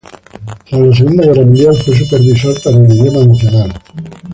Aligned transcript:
Tras 0.67 0.81
la 0.81 0.95
Segunda 0.95 1.23
Guerra 1.27 1.43
Mundial 1.43 1.75
fue 1.75 1.95
supervisor 1.95 2.59
para 2.63 2.75
el 2.75 2.91
idioma 2.91 3.23
nacional. 3.23 3.71